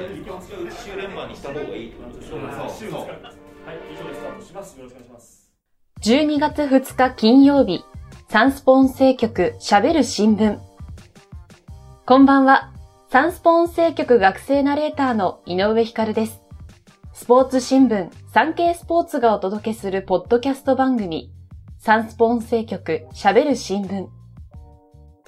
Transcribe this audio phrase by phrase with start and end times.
[0.00, 2.38] いんじゃないですか週連番にした方がいいってことでしょ
[2.78, 3.08] 週のはい
[3.92, 5.42] 以上でスタートしますよろしくお願いします
[6.02, 7.84] 12月2日金曜日、
[8.28, 10.58] サンスポ音声局喋る新聞。
[12.04, 12.72] こんばんは。
[13.08, 16.42] サンスポ音声局学生ナレーターの井上光です。
[17.12, 21.30] スポーツ新聞、サンケイスポーツがお届けするポッドキャスト番組、
[21.78, 24.08] サンスポ音声局喋る新聞。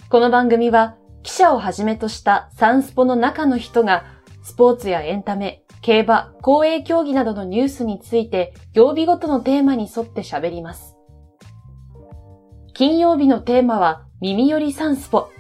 [0.09, 4.14] この番組は、記者をはじめとしたサンスポの中の人が、
[4.45, 10.97] スポーツやエンタメ、競馬、公営競技などのニュースについて、曜日ごとのテーマに沿って喋ります。
[12.75, 15.31] 金曜日のテーマは、耳よりサンスポ。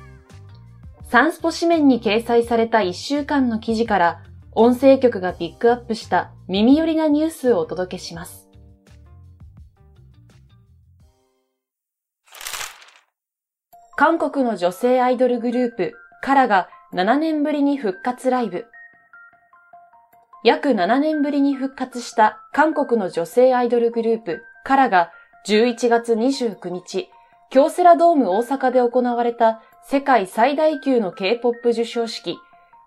[1.10, 4.22] サンスポ紙面に掲載された1週間の記事から、
[4.52, 8.48] 音声局がピックアップした耳寄りなニュースをお届けします。
[13.96, 15.92] 韓国の女性アイドルグループ、
[16.22, 18.66] カラが7年ぶりに復活ライブ。
[20.44, 25.10] 約7年ぶりに復活した韓国の女性アイドルグループ、カラが
[25.46, 27.08] 11月29日、
[27.48, 32.36] 京セラドーム大阪で行われた世界最大級の K-POP 受賞式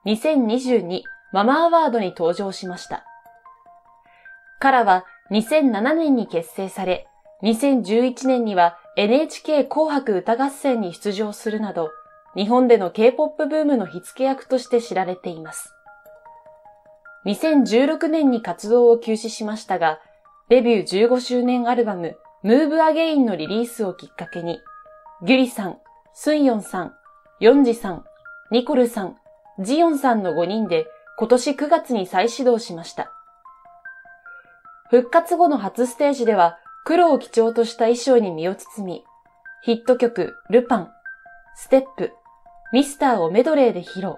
[0.05, 1.01] 2022
[1.33, 3.03] ママアワードに登場しました。
[4.59, 7.07] カラは2007年に結成され、
[7.41, 11.89] 2011年には NHK 紅白歌合戦に出場するなど、
[12.35, 15.73] 日本での K-POP ブームの火付け役として知られています。
[17.27, 19.99] 2016年に活動を休止しましたが、
[20.47, 24.61] デビュー15周年アルバム、Move Again のリリースをきっかけに、
[25.25, 25.77] ギュリさん、
[26.13, 26.93] スンヨンさん、
[27.41, 28.05] ヨンジさん、
[28.49, 29.17] ニコルさん、
[29.59, 30.85] ジヨンさんの5人で
[31.17, 33.11] 今年9月に再始動しました。
[34.89, 39.03] 復活後の初ステージでは黒を基調とした衣装に身を包み、
[39.63, 40.91] ヒット曲ルパン、
[41.55, 42.13] ステップ、
[42.71, 44.17] ミスターをメドレーで披露。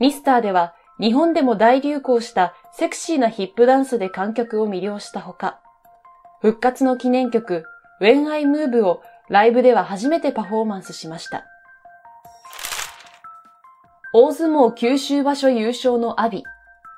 [0.00, 5.60] ミスターでは日本でも大流行したセクシーなヒップダンスで観客を魅了したほか、
[6.40, 7.64] 復活の記念曲
[8.00, 11.44] When I Move をライブでは初めてパフォーマンスしました。
[14.14, 16.44] 大相撲九州場所優勝のアビ、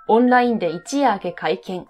[0.06, 1.86] オンラインで一夜明け会見。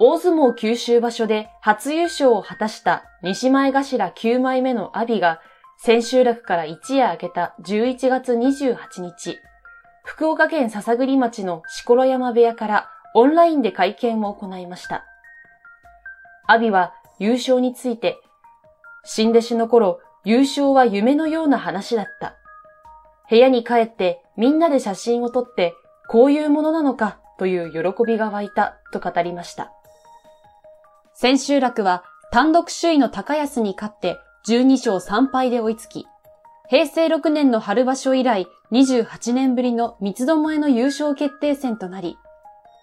[0.00, 5.40] 大相撲九州場所で初優勝を果たした西前頭9枚目のアビが
[5.78, 9.38] 千秋楽から一夜明けた11月28日、
[10.06, 15.04] 福岡県篠栗町の錣山部屋からオンラインで会見を行いました。
[16.46, 18.16] アビは優勝について、
[19.04, 22.36] 新弟子の頃、優勝は夢のような話だった。
[23.28, 25.74] 部屋に帰ってみんなで写真を撮って、
[26.08, 29.72] こういうものなのかという喜びが湧いたと語りました。
[31.14, 36.06] 千秋楽は単独首位の高安に勝って12勝3敗で追いつき、
[36.68, 42.18] 平成6年の春場所以来28年ぶりの三つどもえの優勝決定戦となり、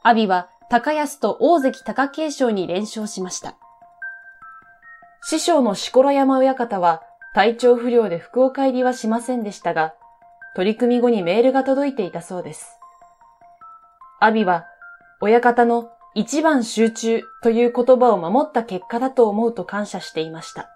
[0.03, 3.55] 阿ビは高安と大関貴景勝に連勝しました。
[5.23, 7.01] 師匠の錣山親方は
[7.33, 9.93] 体調不良で福岡入りはしませんでしたが、
[10.55, 12.77] 取り組み後にメールが届いていたそうです。
[14.19, 14.65] 阿ビは、
[15.19, 20.69] 親方の一番集中という言葉を守った結果だと思うと感謝していました。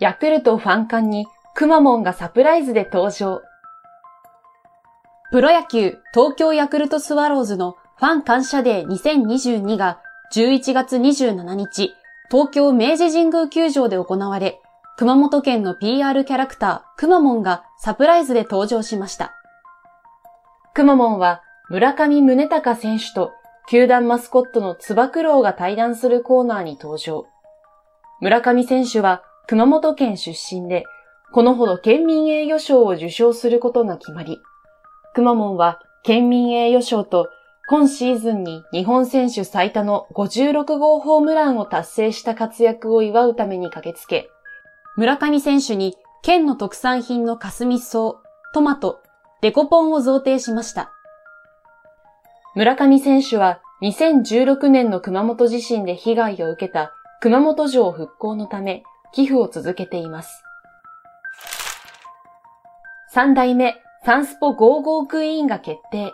[0.00, 3.40] ヤクルトファン館にくまモンがサプライズで登場。
[5.32, 9.98] プロ野球東京ヤクルトスワローズのファン感謝デー2022が
[10.34, 11.94] 11月27日、
[12.30, 14.60] 東京明治神宮球場で行われ、
[14.98, 19.32] 熊本県の PR キャラクター、くまモンがサプライズで登場しました。
[20.74, 21.40] くまモンは
[21.70, 23.32] 村上宗隆選手と
[23.66, 27.24] 球団マスコットのつば九郎が対談するコーナーに登場。
[28.20, 30.84] 村上選手は熊本県出身で、
[31.32, 34.40] このほど県民栄誉賞を受賞することが決まり、
[35.14, 37.28] くまモンは県民栄誉賞と
[37.68, 44.30] 今シーズンに日本選手最多の56号ホームランを達成した活躍を祝うために駆けつけ、
[44.96, 48.16] 村上選手に県の特産品の霞草、
[48.54, 49.00] トマト、
[49.42, 50.92] デコポンを贈呈しました。
[52.54, 60.45] 村上選手は2016年の熊本地震で被害を受けた熊本城復興のため寄付を続けています。
[63.16, 66.12] 三代目サンスポ55クイーンが決定。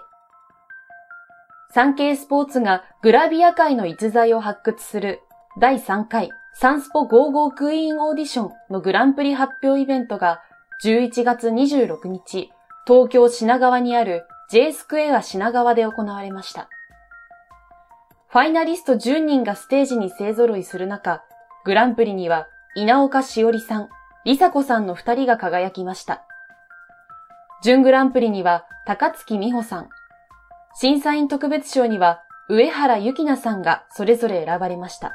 [1.74, 5.20] 産経スポーツがグラビア界の逸材を発掘する
[5.60, 10.42] 第3回サンスポ55クイーンオーディションのグランプリ発表イベントが
[10.84, 12.52] 11月26日、
[12.86, 16.68] 東京品川にある J スクエア品川で行われました。
[18.28, 21.24] ファイナリスト10人がステージに勢揃いする中、
[21.64, 22.46] グランプリには
[22.76, 23.88] 稲岡しおりさん、
[24.24, 26.24] りさこさんの2人が輝きました。
[27.62, 29.88] 準グランプリには高月美穂さん、
[30.74, 35.12] 審査員特別賞には上原ゆきなさんがそれぞれ選ばれました。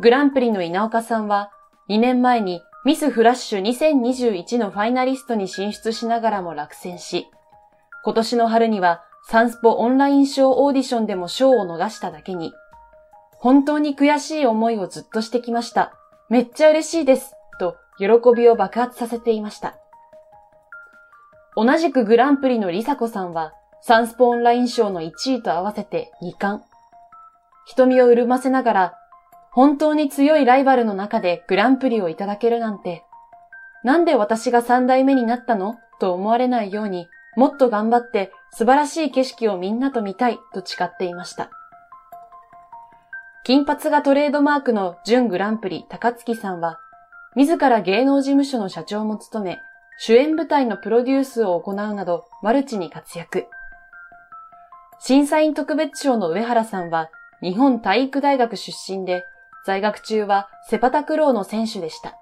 [0.00, 1.50] グランプリの稲岡さんは
[1.88, 7.28] 2年前にミスフラッシュ2021のファイナリストに進出しながらも落選し、
[8.04, 12.52] 今年の春にはサンスポオンライン賞オーディションでも賞を逃しただけに、
[13.38, 15.94] 本当に悔しい思いをずっとしてきました。
[16.28, 17.32] めっちゃ嬉しいです。
[17.58, 19.78] と喜びを爆発させていました。
[21.56, 26.64] 同じくグランプリのリサコさんは、サンスポオンライン賞の1位と合わせて2冠。
[27.66, 28.94] 瞳を潤ませながら、
[29.52, 33.04] 本当に強いライバルの中でグランプリをいただけるなんて、
[33.84, 35.76] なんで私が3代目になったの？
[36.00, 37.06] と思われないように、
[37.36, 41.50] もっと頑張って素晴らしい景色をみんなと見たいと誓っていました。
[43.44, 46.78] 金髪がトレードマークの準グランプリ高月さんは、
[47.36, 49.58] 自ら芸能事務所の社長も務め、
[49.96, 53.46] 主演舞台のプロデュースを行うなどマルチに活躍。
[54.98, 57.10] 審査員特別賞の上原さんは
[57.42, 59.24] 日本体育大学出身で、
[59.66, 62.16] 在学中はセパタクローの選手でした。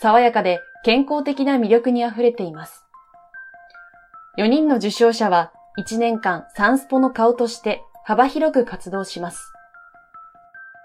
[0.00, 2.84] 爽やかで健康的な魅力に溢れています。
[4.38, 9.52] 4人の受賞者は1年間サンスポの顔として幅広く活動します。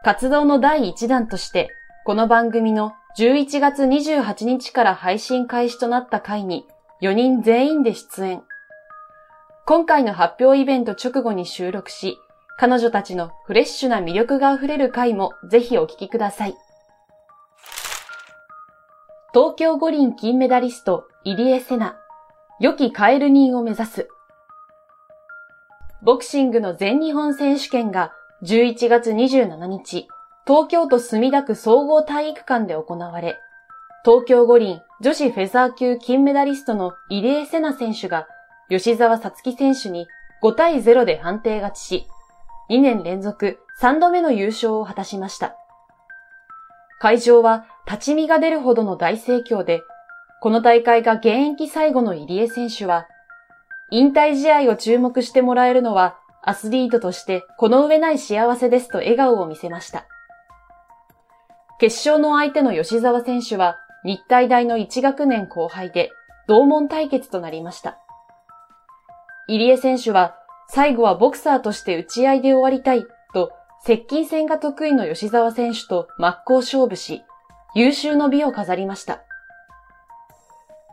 [0.04, 1.70] 活動の第1弾として、
[2.06, 6.66] この番組の11月28日から配信開始となった回に
[7.02, 8.44] 4人全員で出演。
[9.66, 12.18] 今回の発表イベント直後に収録し、
[12.58, 16.56] 彼女たちのフレッシュな魅力が溢れる回もぜひお聞きください。
[19.34, 21.96] 東京五輪金メダリスト、入江聖奈。
[22.60, 24.08] 良きカエル人を目指す。
[26.02, 30.08] ボクシングの全日本選手権が11月27日、
[30.48, 33.40] 東京都墨田区総合体育館で行われ、
[34.04, 38.28] 東京五輪女子フェザー級金メダリストの入江聖奈選手が
[38.68, 40.08] 吉沢さつき選手に
[40.42, 42.08] 5対0で判定勝ちし、
[42.72, 45.56] 2年連続3度目の優勝を果たしました。
[47.00, 49.82] 会場は立ち見が出るほどの大盛況で、
[50.42, 53.08] この大会が現役最後の入江選手は、
[53.92, 60.08] 引退試合を注目してもらえるのは、アスリートとしてこの上ない幸せですと笑顔を見せました。
[61.82, 66.12] 決勝の相手の吉沢選手は、日体大の1学年後輩で、
[66.48, 67.98] 同門対決となりました。
[69.48, 70.36] 入江選手は、
[70.70, 73.52] 最後はボクサーとして打ち合いで終わりたいと、
[73.84, 77.24] 接近戦が得意の吉沢選手と真っ向勝負し、
[77.74, 79.24] 優秀の美を飾りました。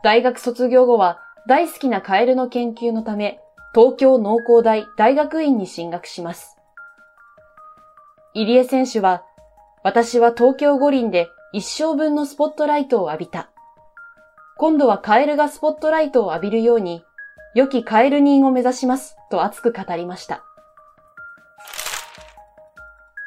[0.03, 3.39] 大学卒業後は大好きなカエルの研究のため、
[3.75, 6.57] 東京農工大大学院に進学します。
[8.33, 9.23] 入江選手は、
[9.81, 13.49] 私は東京五輪で一生分のスポットライトを浴びた。
[14.57, 17.03] 今度はカエルがスポットライトを浴びるように、
[17.55, 20.43] 良きカエル人を目指します、と熱く語りました。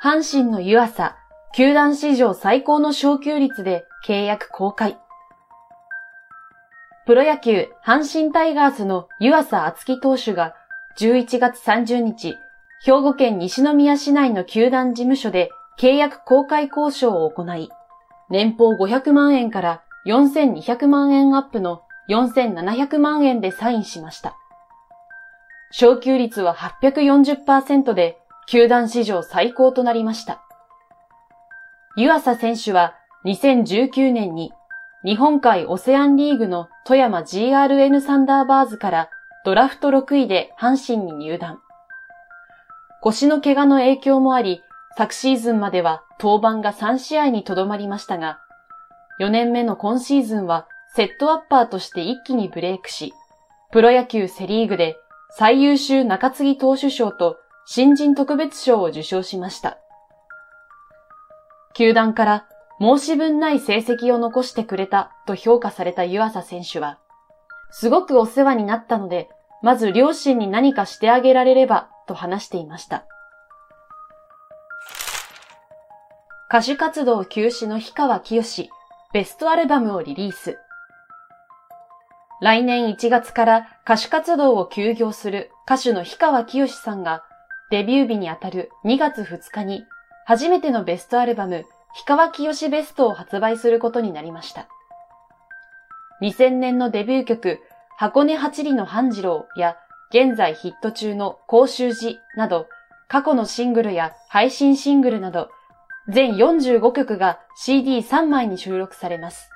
[0.03, 1.17] 阪神の湯浅、
[1.55, 4.99] 球団史上最高の昇給率で契約公開。
[7.07, 10.55] プロ野球阪神タイガースの湯浅厚樹投手が
[10.99, 12.37] 11月30日、
[12.85, 15.49] 兵庫県西宮市内の球団事務所で
[15.79, 17.71] 契約公開交渉を行い、
[18.31, 24.37] 年俸500万円から4200万円アップの4700万円でサインしました。
[25.71, 30.43] 昇給率は840%で、球団史上最高となりました。
[31.97, 34.53] 湯浅選手は2019年に
[35.05, 39.11] 日本海オセアンリーグの富山 GRN サンダーバーズから
[39.45, 41.61] ドラフト6位で阪神に入団。
[43.01, 44.63] 腰の怪我の影響もあり、
[44.97, 48.41] 昨シーズンまでは登板が3試合にとどまりましたが、
[49.21, 53.15] 4年目の今シーズンはセットアッパーとして一気にブレイクし、
[53.71, 54.97] プロ野球セリーグで
[55.31, 59.79] 最優秀中継ぎ投手賞と新人特別賞を受賞しました。
[61.75, 62.47] 球団から
[62.79, 66.99] 申し分ない成績を残してくれたと評価された湯浅選手は、
[67.71, 69.31] すごくお世話になったので、
[69.63, 73.07] まず両親に何かしてあげられればと話していました。
[76.53, 78.69] 歌手活動休止の氷川きよし、
[79.15, 80.59] ベストアルバムをリリース。
[82.43, 87.25] 来年1月から歌手活動を休業する歌手の氷川きよしさんが、
[87.71, 89.87] デビュー日にあたる2月2日に、
[90.27, 94.69] 初めてのベストアルバム、氷川きよしベストを発売することになりました。
[96.21, 97.61] 2000年のデビュー曲、
[97.97, 99.79] 箱根八里の半次郎や、
[100.11, 102.69] 現在ヒット中の甲州寺など、
[103.09, 105.49] 過去のシングルや配信シングルなど、
[106.09, 109.51] 全45曲が CD3 枚に収録されます。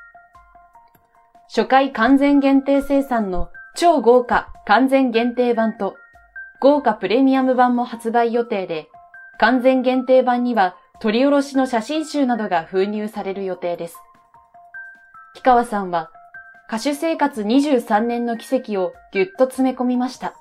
[1.49, 5.97] 初回完全限定生産の超豪華完全限定版と
[6.61, 8.89] 豪華プレミアム版も発売予定で、
[9.39, 13.97] 完全限定版には取り下ろしの写真集などが封入される予定です。
[15.35, 16.11] 氷川さんは
[16.69, 20.35] 歌手生活23年の奇跡をぎゅっと詰め込みました。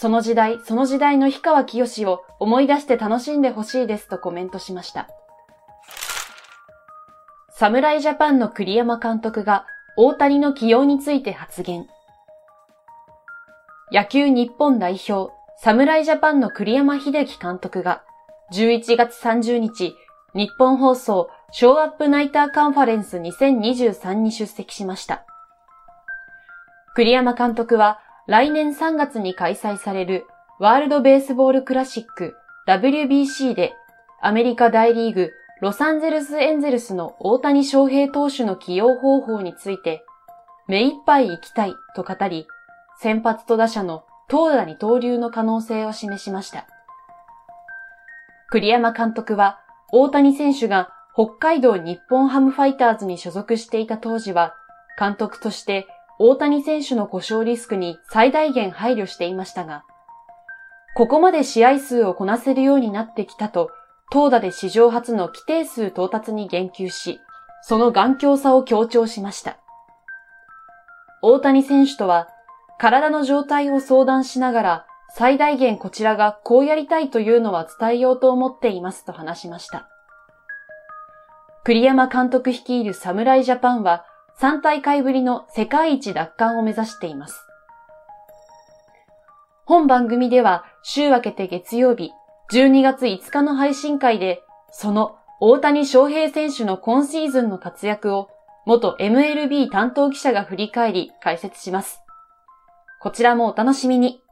[0.00, 5.10] その時代、その時代の氷川きよしを思い出して楽しんでほしいですとコメントしました。
[7.50, 9.66] 侍ジャパンの栗山監督が
[9.98, 11.86] 大谷の起用について発言。
[13.92, 18.02] 野球日本代表、侍ジャパンの栗山秀樹監督が
[18.54, 19.94] 11月30日、
[20.32, 25.26] 日本放送ショーアップナイターカンファレンス2023に出席しました。
[26.94, 28.00] 栗山監督は
[28.30, 30.24] 来年3月に開催される
[30.60, 32.36] ワールドベースボールクラシック
[32.68, 33.72] WBC で
[34.22, 40.04] アメリカ大リーグロサンゼルスエンゼルスの大谷翔平投手の起用方法について
[40.68, 42.46] 目いっぱい行きたいと語り
[43.00, 46.68] 先発と打者の投打二刀流の可能性を示しました。
[48.48, 49.58] 栗山監督は
[49.90, 54.54] 大谷選手が北海道日本ハムファイターズに所属していた当時は
[54.96, 55.88] 監督として
[56.22, 59.84] 大谷選手の故障リスクに最大限配慮していましたが、
[60.94, 63.70] ここまで試合数をこなせるようになってきたと、
[64.12, 67.20] 投打で史上初の規定数到達に言及し、
[67.62, 69.60] その頑強さを強調しました。
[71.22, 72.28] 大谷選手とは、
[72.78, 79.88] 体の状態を相談しながら、最大限こちらがこうやりたいというのは伝えようと思っていますと話しました。
[81.64, 84.04] 栗山監督率いる侍ジャパンは、
[84.40, 87.46] 3大会ぶりの世界一奪還を目指しています。
[89.66, 92.10] 本番組では週明けて月曜日、
[92.50, 94.42] 12月5日の配信会で、
[94.72, 98.30] その大谷翔平選手の今シーズンの活躍を
[98.64, 102.00] 元 MLB 担当記者が振り返り解説します。
[103.02, 104.22] こちらもお楽しみに。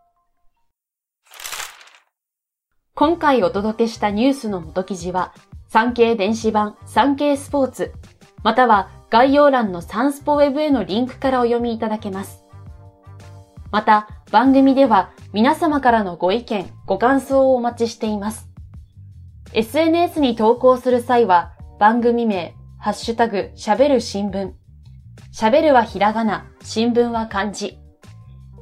[2.95, 5.35] 今回お届けしたニュースの元記事は、
[5.69, 7.93] 産経電子版産経スポーツ、
[8.43, 12.45] または概要欄のサンスポウェブへのリンクからお読みいただけます。
[13.71, 18.49] また、番組では皆様からのご意見、ご感想をお待ちしています。
[19.55, 24.53] SNS に投稿する際は、番組名、ハッシュタグ、喋る新聞。
[25.35, 27.79] 喋るはひらがな、新聞は漢字。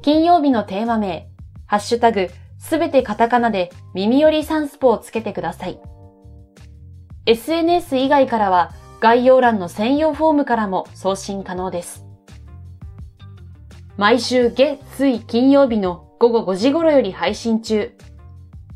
[0.01, 1.29] 金曜日のテーマ名、
[1.65, 5.79] ハッシュタグ、すべてカタカナで耳よりサンスポをつけてください。
[7.25, 12.05] SNS 以外からは、概要欄の専用フォームからも送信可能です。
[13.95, 17.91] 毎週月、水、金曜日の午後5時頃より配信中。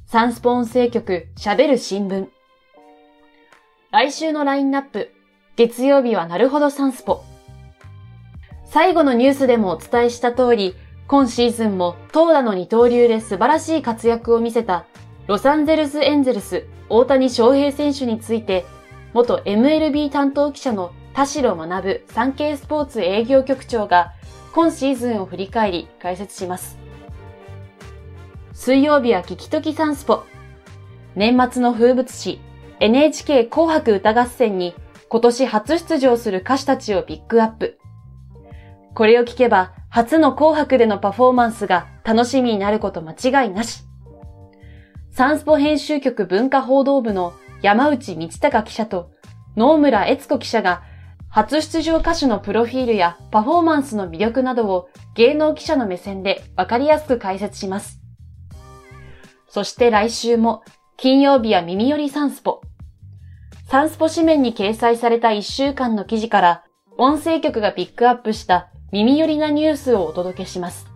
[0.05, 2.27] サンスポ音声局喋る新聞。
[3.91, 5.11] 来週のラインナップ。
[5.55, 7.23] 月曜日はなるほどサンスポ。
[8.65, 10.75] 最後のニュースでもお伝えした通り、
[11.07, 14.85] 今シーズンも投打の二刀流で素晴らしい活躍を見せた
[15.27, 18.63] ロサンゼルスエンゼルス大谷翔平選手について
[19.13, 24.13] 元 MLB 担当記者の田代学産経スポーツ営業局長が
[24.53, 26.77] 今シーズンを振り返り解説します。
[28.53, 30.23] 水曜日は聞きときサンスポ。
[31.15, 32.39] 年末の風物詩
[32.79, 34.73] NHK 紅白歌合戦に
[35.09, 37.79] 今年初出場する歌手たちをピックアップ。
[38.93, 43.83] これを聞けば初の紅白でのパフォーマンスが楽しみになること間違いなし。
[45.09, 49.11] サンスポ編集局文化報道部の山内道隆記者と
[49.55, 50.83] 野村悦子記者が
[51.29, 58.01] 初出場歌手のプロフィールやパフォーマンスの魅力などを芸能記者の目線でわかりやすく解説します。
[59.47, 60.63] そして来週も
[60.97, 62.61] 金曜日は耳よりサンスポ。
[63.69, 66.63] サンスポ紙面に掲載された1週間の記事から
[66.97, 70.87] 音声局がピックアップした耳寄りなニュースをお届けします。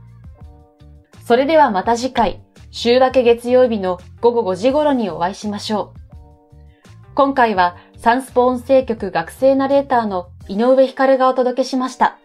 [1.25, 6.04] それではまた次回、週明け月曜日の午後5時頃にお会いしましょう。
[7.15, 12.17] 今回はサンスポ音声局学生ナレーターの井上光がお届けしました。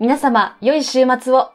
[0.00, 1.50] 皆様、良い週末を